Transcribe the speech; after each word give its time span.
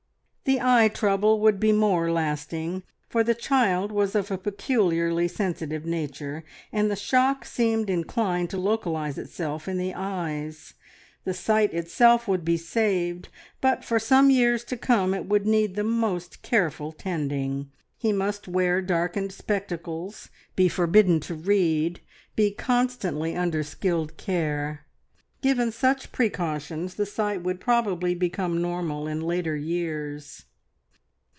The 0.43 0.59
eye 0.59 0.89
trouble 0.89 1.39
would 1.39 1.61
be 1.61 1.71
more 1.71 2.11
lasting, 2.11 2.83
for 3.07 3.23
the 3.23 3.35
child 3.35 3.89
was 3.89 4.15
of 4.15 4.29
a 4.31 4.37
peculiarly 4.37 5.29
sensitive 5.29 5.85
nature, 5.85 6.43
and 6.73 6.91
the 6.91 6.95
shock 6.97 7.45
seemed 7.45 7.89
inclined 7.89 8.49
to 8.49 8.57
localise 8.59 9.17
itself 9.17 9.69
in 9.69 9.77
the 9.77 9.93
eyes. 9.95 10.73
The 11.23 11.33
sight 11.33 11.73
itself 11.73 12.27
would 12.27 12.43
be 12.43 12.57
saved, 12.57 13.29
but 13.61 13.85
for 13.85 13.97
some 13.99 14.29
years 14.29 14.65
to 14.65 14.75
come 14.75 15.13
it 15.13 15.25
would 15.25 15.47
need 15.47 15.75
the 15.75 15.85
most 15.85 16.41
careful 16.41 16.91
tending. 16.91 17.71
He 17.95 18.11
must 18.11 18.45
wear 18.49 18.81
darkened 18.81 19.31
spectacles; 19.31 20.27
be 20.57 20.67
forbidden 20.67 21.21
to 21.21 21.35
read; 21.35 22.01
be 22.35 22.51
constantly 22.51 23.37
under 23.37 23.63
skilled 23.63 24.17
care. 24.17 24.81
Given 25.41 25.71
such 25.71 26.11
precautions 26.11 26.93
the 26.93 27.05
sight 27.07 27.41
would 27.41 27.59
probably 27.59 28.13
become 28.13 28.61
normal 28.61 29.07
in 29.07 29.21
later 29.21 29.55
years... 29.55 30.43